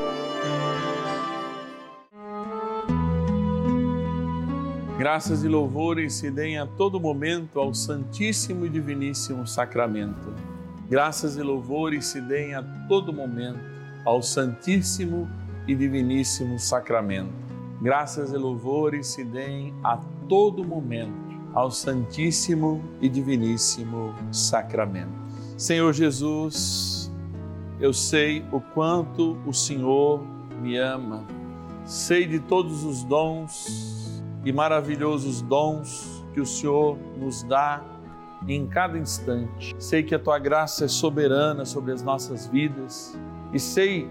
Graças 5.13 5.43
e 5.43 5.47
louvores 5.47 6.15
se 6.15 6.31
deem 6.31 6.57
a 6.57 6.65
todo 6.65 6.99
momento 6.99 7.59
ao 7.59 7.71
Santíssimo 7.71 8.65
e 8.65 8.69
Diviníssimo 8.69 9.45
Sacramento. 9.45 10.33
Graças 10.89 11.37
e 11.37 11.43
louvores 11.43 12.07
se 12.07 12.19
deem 12.19 12.55
a 12.55 12.63
todo 12.87 13.13
momento 13.13 13.59
ao 14.03 14.23
Santíssimo 14.23 15.29
e 15.67 15.75
Diviníssimo 15.75 16.57
Sacramento 16.57 17.31
graças 17.79 18.31
e 18.31 18.37
louvores 18.37 19.05
se 19.05 19.23
deem 19.23 19.71
a 19.83 19.97
todo 20.27 20.63
momento 20.63 21.13
ao 21.53 21.69
Santíssimo 21.69 22.83
e 22.99 23.07
Diviníssimo 23.07 24.15
Sacramento. 24.31 25.13
Senhor 25.55 25.93
Jesus, 25.93 27.11
eu 27.79 27.93
sei 27.93 28.43
o 28.51 28.59
quanto 28.59 29.37
o 29.45 29.53
Senhor 29.53 30.25
me 30.59 30.75
ama, 30.75 31.23
sei 31.85 32.25
de 32.25 32.39
todos 32.39 32.83
os 32.83 33.03
dons 33.03 34.02
e 34.43 34.51
maravilhosos 34.51 35.41
dons 35.41 36.23
que 36.33 36.41
o 36.41 36.45
Senhor 36.45 36.97
nos 37.17 37.43
dá 37.43 37.81
em 38.47 38.67
cada 38.67 38.97
instante. 38.97 39.75
Sei 39.79 40.03
que 40.03 40.13
a 40.13 40.19
tua 40.19 40.37
graça 40.37 40.85
é 40.85 40.87
soberana 40.87 41.65
sobre 41.65 41.91
as 41.91 42.01
nossas 42.01 42.47
vidas 42.47 43.17
e 43.53 43.59
sei 43.59 44.07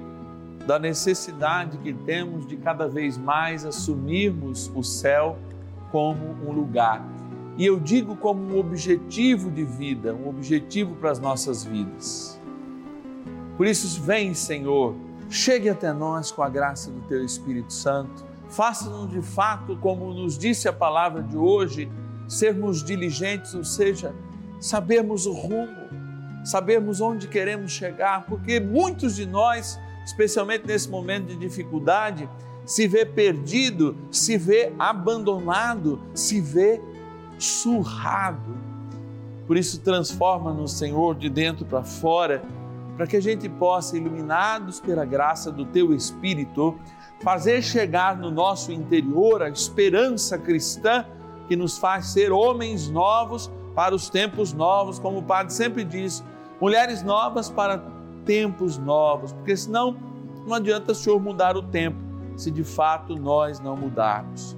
da 0.66 0.79
necessidade 0.79 1.77
que 1.79 1.92
temos 1.92 2.47
de 2.47 2.57
cada 2.57 2.88
vez 2.88 3.18
mais 3.18 3.64
assumirmos 3.64 4.71
o 4.75 4.83
céu 4.83 5.37
como 5.90 6.37
um 6.47 6.53
lugar. 6.53 7.05
E 7.59 7.66
eu 7.66 7.79
digo 7.79 8.16
como 8.16 8.42
um 8.42 8.59
objetivo 8.59 9.51
de 9.51 9.64
vida, 9.64 10.14
um 10.14 10.29
objetivo 10.29 10.95
para 10.95 11.11
as 11.11 11.18
nossas 11.18 11.64
vidas. 11.64 12.40
Por 13.57 13.66
isso, 13.66 14.01
vem, 14.01 14.33
Senhor, 14.33 14.95
chegue 15.29 15.68
até 15.68 15.92
nós 15.92 16.31
com 16.31 16.42
a 16.42 16.49
graça 16.49 16.90
do 16.90 17.01
Teu 17.03 17.23
Espírito 17.23 17.73
Santo. 17.73 18.25
Faça-nos 18.53 19.11
de 19.11 19.21
fato, 19.21 19.77
como 19.77 20.12
nos 20.12 20.38
disse 20.38 20.69
a 20.69 20.73
palavra 20.73 21.23
de 21.23 21.37
hoje, 21.37 21.91
sermos 22.29 22.85
diligentes, 22.85 23.55
ou 23.55 23.65
seja, 23.65 24.15
sabermos 24.61 25.27
o 25.27 25.33
rumo, 25.33 25.83
sabermos 26.45 27.01
onde 27.01 27.29
queremos 27.29 27.73
chegar, 27.73 28.25
porque 28.27 28.61
muitos 28.61 29.17
de 29.17 29.27
nós 29.27 29.79
especialmente 30.05 30.67
nesse 30.67 30.88
momento 30.88 31.27
de 31.27 31.37
dificuldade, 31.37 32.29
se 32.65 32.87
vê 32.87 33.05
perdido, 33.05 33.97
se 34.11 34.37
vê 34.37 34.73
abandonado, 34.79 36.01
se 36.15 36.41
vê 36.41 36.81
surrado. 37.38 38.57
Por 39.47 39.57
isso, 39.57 39.81
transforma-nos, 39.81 40.73
Senhor, 40.73 41.15
de 41.17 41.29
dentro 41.29 41.65
para 41.65 41.83
fora, 41.83 42.43
para 42.97 43.07
que 43.07 43.17
a 43.17 43.21
gente 43.21 43.49
possa, 43.49 43.97
iluminados 43.97 44.81
pela 44.81 45.05
graça 45.05 45.51
do 45.51 45.65
Teu 45.65 45.95
Espírito, 45.95 46.79
fazer 47.23 47.63
chegar 47.63 48.17
no 48.17 48.31
nosso 48.31 48.73
interior 48.73 49.43
a 49.43 49.49
esperança 49.49 50.37
cristã 50.37 51.07
que 51.49 51.57
nos 51.57 51.79
faz 51.79 52.07
ser 52.07 52.33
homens 52.33 52.89
novos 52.89 53.51
para 53.75 53.95
os 53.95 54.11
tempos 54.11 54.53
novos, 54.53 54.99
como 54.99 55.19
o 55.19 55.23
Padre 55.23 55.53
sempre 55.53 55.85
diz, 55.85 56.23
mulheres 56.61 57.03
novas 57.03 57.49
para 57.49 57.83
tempos 58.25 58.77
novos, 58.79 59.33
porque 59.33 59.57
senão 59.57 59.97
não 60.47 60.55
adianta 60.55 60.93
o 60.93 60.95
Senhor 60.95 61.21
mudar 61.21 61.57
o 61.57 61.63
tempo, 61.63 61.99
se 62.37 62.51
de 62.51 62.65
fato 62.65 63.17
nós 63.17 63.61
não 63.61 63.77
mudarmos. 63.77 64.57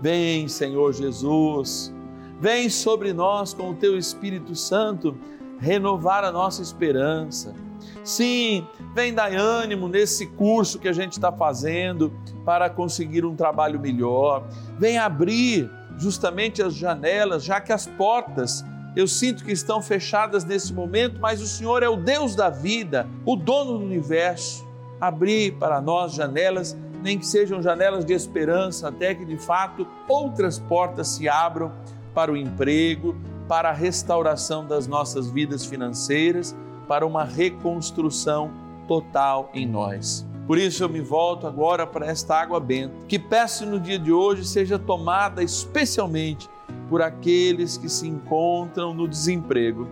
Vem, 0.00 0.48
Senhor 0.48 0.92
Jesus, 0.92 1.94
vem 2.40 2.68
sobre 2.68 3.12
nós 3.12 3.54
com 3.54 3.70
o 3.70 3.74
teu 3.74 3.96
Espírito 3.96 4.54
Santo 4.54 5.16
renovar 5.58 6.24
a 6.24 6.32
nossa 6.32 6.60
esperança. 6.60 7.54
Sim, 8.04 8.66
vem 8.94 9.14
dar 9.14 9.32
ânimo 9.32 9.88
nesse 9.88 10.26
curso 10.26 10.78
que 10.78 10.88
a 10.88 10.92
gente 10.92 11.12
está 11.12 11.30
fazendo 11.30 12.12
para 12.44 12.68
conseguir 12.68 13.24
um 13.24 13.36
trabalho 13.36 13.78
melhor. 13.78 14.44
Vem 14.78 14.98
abrir 14.98 15.70
justamente 15.98 16.62
as 16.62 16.74
janelas, 16.74 17.44
já 17.44 17.60
que 17.60 17.72
as 17.72 17.86
portas 17.86 18.64
eu 18.94 19.08
sinto 19.08 19.42
que 19.42 19.52
estão 19.52 19.80
fechadas 19.80 20.44
nesse 20.44 20.72
momento, 20.72 21.18
mas 21.18 21.40
o 21.40 21.46
Senhor 21.46 21.82
é 21.82 21.88
o 21.88 21.96
Deus 21.96 22.34
da 22.34 22.50
vida, 22.50 23.08
o 23.24 23.36
dono 23.36 23.78
do 23.78 23.84
universo. 23.84 24.66
Abrir 25.00 25.52
para 25.54 25.80
nós 25.80 26.12
janelas, 26.12 26.76
nem 27.02 27.18
que 27.18 27.26
sejam 27.26 27.62
janelas 27.62 28.04
de 28.04 28.12
esperança, 28.12 28.88
até 28.88 29.14
que 29.14 29.24
de 29.24 29.38
fato 29.38 29.86
outras 30.06 30.58
portas 30.58 31.08
se 31.08 31.26
abram 31.26 31.72
para 32.14 32.30
o 32.30 32.36
emprego, 32.36 33.16
para 33.48 33.70
a 33.70 33.72
restauração 33.72 34.66
das 34.66 34.86
nossas 34.86 35.30
vidas 35.30 35.64
financeiras, 35.64 36.54
para 36.92 37.06
uma 37.06 37.24
reconstrução 37.24 38.50
total 38.86 39.48
em 39.54 39.66
nós. 39.66 40.26
Por 40.46 40.58
isso 40.58 40.84
eu 40.84 40.90
me 40.90 41.00
volto 41.00 41.46
agora 41.46 41.86
para 41.86 42.04
esta 42.04 42.38
água 42.38 42.60
benta, 42.60 42.92
que 43.08 43.18
peço 43.18 43.64
no 43.64 43.80
dia 43.80 43.98
de 43.98 44.12
hoje 44.12 44.44
seja 44.44 44.78
tomada 44.78 45.42
especialmente 45.42 46.50
por 46.90 47.00
aqueles 47.00 47.78
que 47.78 47.88
se 47.88 48.06
encontram 48.06 48.92
no 48.92 49.08
desemprego 49.08 49.88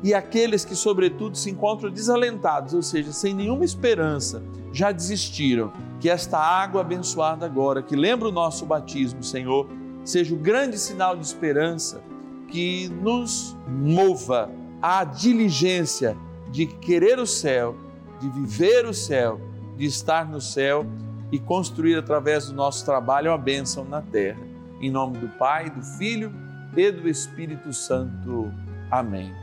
e 0.00 0.14
aqueles 0.14 0.64
que, 0.64 0.76
sobretudo, 0.76 1.36
se 1.36 1.50
encontram 1.50 1.90
desalentados, 1.90 2.72
ou 2.72 2.82
seja, 2.82 3.10
sem 3.10 3.34
nenhuma 3.34 3.64
esperança, 3.64 4.40
já 4.72 4.92
desistiram. 4.92 5.72
Que 5.98 6.08
esta 6.08 6.38
água 6.38 6.82
abençoada 6.82 7.44
agora, 7.44 7.82
que 7.82 7.96
lembra 7.96 8.28
o 8.28 8.32
nosso 8.32 8.64
batismo, 8.64 9.24
Senhor, 9.24 9.66
seja 10.04 10.32
o 10.32 10.38
grande 10.38 10.78
sinal 10.78 11.16
de 11.16 11.26
esperança 11.26 12.00
que 12.46 12.88
nos 13.02 13.56
mova 13.66 14.48
à 14.80 15.02
diligência 15.02 16.16
de 16.54 16.66
querer 16.66 17.18
o 17.18 17.26
céu, 17.26 17.74
de 18.20 18.30
viver 18.30 18.86
o 18.86 18.94
céu, 18.94 19.40
de 19.76 19.86
estar 19.86 20.24
no 20.24 20.40
céu 20.40 20.86
e 21.32 21.38
construir 21.40 21.96
através 21.96 22.46
do 22.46 22.54
nosso 22.54 22.84
trabalho 22.84 23.32
a 23.32 23.36
bênção 23.36 23.84
na 23.84 24.00
terra. 24.00 24.38
Em 24.80 24.88
nome 24.88 25.18
do 25.18 25.28
Pai, 25.30 25.68
do 25.68 25.82
Filho 25.82 26.32
e 26.76 26.92
do 26.92 27.08
Espírito 27.08 27.72
Santo. 27.72 28.52
Amém. 28.88 29.34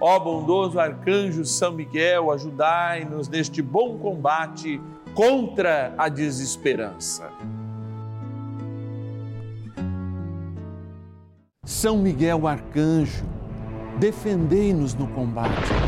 Ó 0.00 0.18
bondoso 0.18 0.80
arcanjo 0.80 1.44
São 1.44 1.74
Miguel, 1.74 2.32
ajudai-nos 2.32 3.28
neste 3.28 3.62
bom 3.62 3.96
combate 3.96 4.80
contra 5.14 5.94
a 5.96 6.08
desesperança. 6.08 7.30
São 11.64 11.98
Miguel 11.98 12.48
arcanjo, 12.48 13.24
defendei-nos 14.00 14.92
no 14.94 15.06
combate 15.06 15.87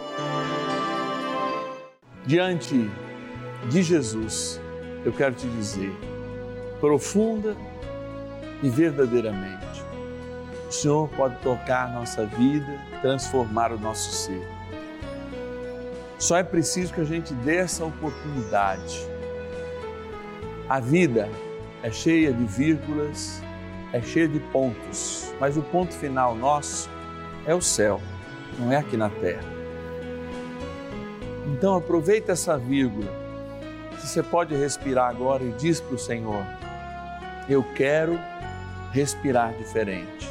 Diante 2.25 2.87
de 3.67 3.81
Jesus, 3.81 4.61
eu 5.03 5.11
quero 5.11 5.33
te 5.33 5.47
dizer, 5.47 5.91
profunda 6.79 7.57
e 8.61 8.69
verdadeiramente, 8.69 9.83
o 10.69 10.71
Senhor 10.71 11.09
pode 11.09 11.35
tocar 11.37 11.91
nossa 11.91 12.27
vida, 12.27 12.79
transformar 13.01 13.71
o 13.71 13.79
nosso 13.79 14.11
ser. 14.11 14.47
Só 16.19 16.37
é 16.37 16.43
preciso 16.43 16.93
que 16.93 17.01
a 17.01 17.05
gente 17.05 17.33
dê 17.33 17.55
essa 17.55 17.83
oportunidade. 17.83 18.99
A 20.69 20.79
vida 20.79 21.27
é 21.81 21.89
cheia 21.89 22.31
de 22.31 22.45
vírgulas, 22.45 23.41
é 23.91 23.99
cheia 23.99 24.27
de 24.27 24.39
pontos, 24.39 25.33
mas 25.39 25.57
o 25.57 25.63
ponto 25.63 25.91
final 25.91 26.35
nosso 26.35 26.87
é 27.47 27.55
o 27.55 27.61
céu, 27.61 27.99
não 28.59 28.71
é 28.71 28.77
aqui 28.77 28.95
na 28.95 29.09
terra. 29.09 29.60
Então 31.47 31.75
aproveita 31.75 32.33
essa 32.33 32.57
vírgula. 32.57 33.11
Se 33.99 34.07
você 34.07 34.23
pode 34.23 34.55
respirar 34.55 35.09
agora 35.09 35.43
e 35.43 35.51
diz 35.53 35.79
para 35.79 35.95
o 35.95 35.99
Senhor: 35.99 36.45
Eu 37.49 37.63
quero 37.75 38.19
respirar 38.91 39.53
diferente. 39.53 40.29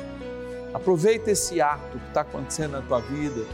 Aproveita 0.73 1.31
esse 1.31 1.61
ato 1.61 1.99
que 1.99 2.09
está 2.09 2.21
acontecendo 2.21 2.73
na 2.73 2.83
tua 2.83 3.01
vida, 3.01 3.45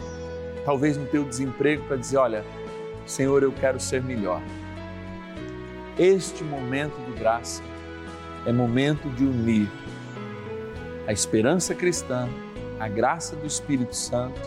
talvez 0.65 0.97
no 0.97 1.07
teu 1.07 1.25
desemprego, 1.25 1.85
para 1.85 1.97
dizer: 1.97 2.19
Olha, 2.19 2.45
Senhor, 3.07 3.43
eu 3.43 3.53
quero 3.53 3.81
ser 3.81 4.03
melhor. 4.03 4.43
Este 5.99 6.45
momento 6.45 6.97
de 7.07 7.19
graça 7.19 7.63
é 8.45 8.53
momento 8.53 9.09
de 9.11 9.25
unir 9.25 9.69
a 11.07 11.13
esperança 11.13 11.75
cristã, 11.75 12.29
a 12.81 12.89
graça 12.89 13.37
do 13.37 13.47
Espírito 13.47 13.95
Santo, 13.95 14.41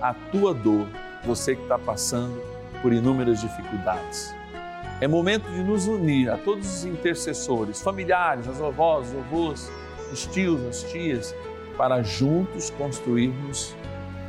a 0.00 0.14
tua 0.14 0.54
dor, 0.54 0.86
você 1.24 1.56
que 1.56 1.62
está 1.62 1.78
passando 1.78 2.53
por 2.84 2.92
inúmeras 2.92 3.40
dificuldades. 3.40 4.36
É 5.00 5.08
momento 5.08 5.50
de 5.50 5.64
nos 5.64 5.88
unir 5.88 6.30
a 6.30 6.36
todos 6.36 6.66
os 6.66 6.84
intercessores, 6.84 7.80
familiares, 7.80 8.46
as 8.46 8.60
avós, 8.60 9.08
os 9.08 9.16
avós, 9.16 9.72
os 10.12 10.26
tios, 10.26 10.60
as 10.66 10.82
tias, 10.92 11.34
para 11.78 12.02
juntos 12.02 12.68
construirmos, 12.68 13.74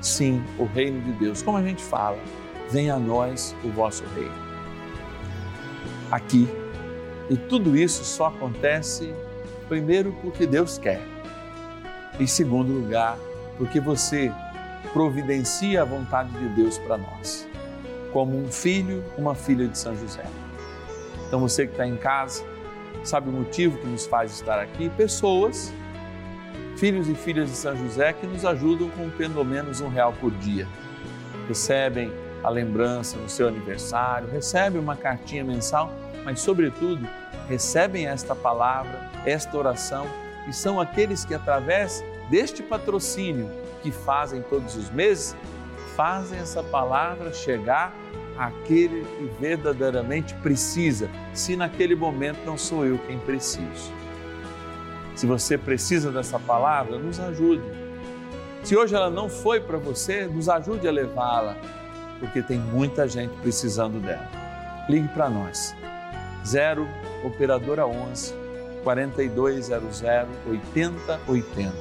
sim, 0.02 0.42
o 0.58 0.64
reino 0.64 1.02
de 1.02 1.12
Deus. 1.20 1.42
Como 1.42 1.58
a 1.58 1.62
gente 1.62 1.84
fala, 1.84 2.18
venha 2.72 2.96
a 2.96 3.00
nós 3.00 3.54
o 3.62 3.70
vosso 3.72 4.06
reino. 4.16 4.34
Aqui. 6.10 6.48
E 7.30 7.36
tudo 7.36 7.76
isso 7.76 8.06
só 8.06 8.28
acontece, 8.28 9.14
primeiro, 9.68 10.16
porque 10.22 10.48
Deus 10.48 10.78
quer. 10.78 11.02
Em 12.18 12.26
segundo 12.26 12.72
lugar, 12.72 13.18
porque 13.58 13.82
você 13.82 14.32
providencia 14.94 15.82
a 15.82 15.86
vontade 15.86 16.32
de 16.32 16.48
Deus 16.56 16.78
para 16.78 16.98
nós 16.98 17.46
como 18.16 18.42
um 18.42 18.50
filho, 18.50 19.04
uma 19.18 19.36
filha 19.36 19.68
de 19.68 19.78
São 19.78 19.94
José. 19.94 20.24
Então 21.28 21.38
você 21.38 21.68
que 21.68 21.74
está 21.74 21.86
em 21.86 21.98
casa, 21.98 22.46
sabe 23.04 23.28
o 23.28 23.32
motivo 23.34 23.78
que 23.78 23.86
nos 23.86 24.06
faz 24.06 24.32
estar 24.32 24.58
aqui? 24.58 24.90
Pessoas, 24.90 25.74
filhos 26.78 27.10
e 27.10 27.14
filhas 27.14 27.50
de 27.50 27.58
São 27.58 27.76
José, 27.76 28.14
que 28.14 28.26
nos 28.26 28.46
ajudam 28.46 28.90
com 28.92 29.10
pelo 29.10 29.44
menos 29.44 29.82
um 29.82 29.90
real 29.90 30.14
por 30.14 30.32
dia. 30.32 30.66
Recebem 31.50 32.10
a 32.42 32.50
lembrança 32.50 33.18
no 33.18 33.28
seu 33.28 33.50
aniversário, 33.50 34.30
recebem 34.30 34.80
uma 34.80 34.96
cartinha 34.96 35.44
mensal, 35.44 35.92
mas, 36.24 36.40
sobretudo, 36.40 37.06
recebem 37.50 38.08
esta 38.08 38.34
palavra, 38.34 39.12
esta 39.26 39.58
oração, 39.58 40.08
e 40.48 40.54
são 40.54 40.80
aqueles 40.80 41.26
que, 41.26 41.34
através 41.34 42.02
deste 42.30 42.64
patrocínio 42.64 43.52
que 43.84 43.92
fazem 43.92 44.42
todos 44.42 44.78
os 44.78 44.90
meses, 44.90 45.36
fazem 45.96 46.40
essa 46.40 46.62
palavra 46.62 47.34
chegar 47.34 47.96
àquele 48.38 49.06
que 49.06 49.32
verdadeiramente 49.40 50.34
precisa, 50.36 51.10
se 51.34 51.56
naquele 51.56 51.96
momento 51.96 52.40
não 52.46 52.58
sou 52.58 52.86
eu 52.86 52.98
quem 53.08 53.18
preciso. 53.18 53.94
Se 55.16 55.26
você 55.26 55.58
precisa 55.58 56.12
dessa 56.12 56.38
palavra, 56.38 57.00
nos 57.00 57.20
ajude. 57.20 57.64
Se 58.64 58.76
hoje 58.76 58.94
ela 58.94 59.10
não 59.10 59.30
foi 59.30 59.62
para 59.62 59.78
você, 59.78 60.26
nos 60.26 60.50
ajude 60.50 60.88
a 60.88 60.92
levá-la, 60.92 61.56
porque 62.20 62.42
tem 62.42 62.60
muita 62.60 63.08
gente 63.08 63.34
precisando 63.38 64.02
dela. 64.02 64.28
Ligue 64.90 65.08
para 65.10 65.30
nós. 65.30 65.74
0 66.46 66.88
operadora 67.24 67.88
11 67.88 68.34
4200 68.84 70.04
8080. 70.48 71.74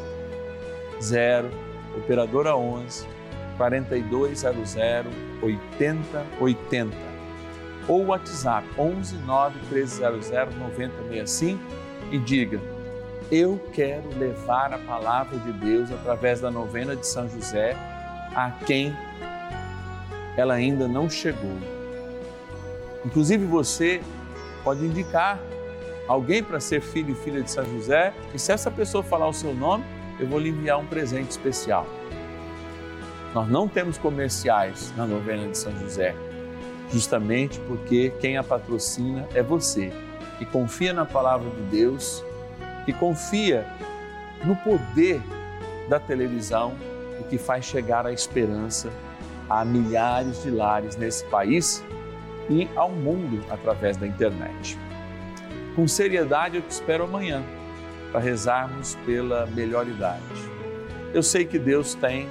0 1.01 1.51
operadora 1.97 2.57
11 2.57 3.14
4200 3.57 4.75
8080 5.43 6.97
ou 7.87 8.07
WhatsApp 8.07 8.67
11 8.79 9.17
9 9.19 9.59
1300 9.71 10.57
9065 10.57 11.61
e 12.11 12.19
diga: 12.19 12.61
Eu 13.31 13.61
quero 13.73 14.09
levar 14.19 14.73
a 14.73 14.79
palavra 14.79 15.39
de 15.39 15.53
Deus 15.53 15.91
através 15.91 16.41
da 16.41 16.51
novena 16.51 16.97
de 16.97 17.07
São 17.07 17.29
José 17.29 17.77
a 18.35 18.51
quem 18.67 18.95
ela 20.37 20.55
ainda 20.55 20.89
não 20.89 21.09
chegou. 21.09 21.57
Inclusive 23.05 23.45
você 23.45 24.01
pode 24.65 24.85
indicar 24.85 25.39
alguém 26.09 26.43
para 26.43 26.59
ser 26.61 26.81
filho 26.81 27.13
e 27.13 27.15
filha 27.15 27.43
de 27.43 27.51
São 27.51 27.65
José, 27.65 28.13
e 28.35 28.39
se 28.39 28.53
essa 28.53 28.71
pessoa 28.71 29.03
falar 29.03 29.29
o 29.29 29.33
seu 29.33 29.55
nome, 29.55 29.85
eu 30.19 30.27
vou 30.27 30.39
lhe 30.39 30.49
enviar 30.49 30.79
um 30.79 30.87
presente 30.87 31.31
especial. 31.31 31.87
Nós 33.35 33.49
não 33.49 33.67
temos 33.67 33.99
comerciais 33.99 34.95
na 34.97 35.05
novena 35.05 35.49
de 35.49 35.59
São 35.59 35.77
José, 35.81 36.15
justamente 36.93 37.59
porque 37.67 38.13
quem 38.21 38.37
a 38.37 38.45
patrocina 38.45 39.27
é 39.35 39.43
você, 39.43 39.93
que 40.39 40.47
confia 40.47 40.93
na 40.93 41.05
palavra 41.05 41.51
de 41.51 41.63
Deus, 41.63 42.25
que 42.85 42.93
confia 42.93 43.67
no 44.45 44.55
poder 44.55 45.21
da 45.89 45.99
televisão 45.99 46.75
e 47.21 47.25
que 47.25 47.37
faz 47.37 47.65
chegar 47.65 48.07
a 48.07 48.13
esperança 48.13 48.89
a 49.51 49.65
milhares 49.65 50.43
de 50.45 50.51
lares 50.51 50.97
nesse 50.97 51.25
país 51.25 51.83
e 52.49 52.69
ao 52.77 52.91
mundo 52.91 53.45
através 53.51 53.97
da 53.97 54.07
internet. 54.07 54.79
Com 55.75 55.89
seriedade, 55.89 56.57
eu 56.57 56.63
te 56.63 56.71
espero 56.71 57.03
amanhã 57.03 57.43
para 58.13 58.21
rezarmos 58.21 58.95
pela 59.05 59.45
melhor 59.47 59.89
idade. 59.89 60.23
Eu 61.13 61.23
sei 61.23 61.45
que 61.45 61.59
Deus 61.59 61.95
tem 61.95 62.29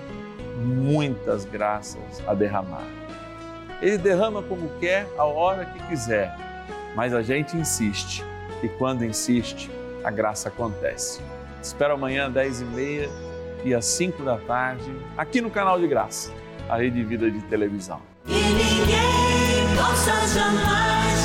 muitas 0.55 1.45
graças 1.45 2.21
a 2.27 2.33
derramar. 2.33 2.87
Ele 3.81 3.97
derrama 3.97 4.41
como 4.41 4.69
quer, 4.79 5.07
a 5.17 5.25
hora 5.25 5.65
que 5.65 5.87
quiser, 5.87 6.35
mas 6.95 7.13
a 7.13 7.21
gente 7.21 7.57
insiste 7.57 8.23
e 8.61 8.69
quando 8.69 9.03
insiste, 9.03 9.69
a 10.03 10.09
graça 10.09 10.47
acontece. 10.49 11.21
Espero 11.61 11.93
amanhã 11.93 12.27
às 12.27 12.33
10 12.33 12.61
e 12.61 13.09
e 13.65 13.73
às 13.73 13.85
5 13.85 14.23
da 14.23 14.37
tarde, 14.37 14.93
aqui 15.17 15.39
no 15.41 15.49
canal 15.49 15.79
de 15.79 15.87
Graça, 15.87 16.31
a 16.69 16.77
Rede 16.77 17.03
Vida 17.03 17.31
de 17.31 17.41
Televisão. 17.43 18.01
E 18.27 18.33
ninguém 18.33 19.75
possa 19.77 20.11
jamais 20.27 21.22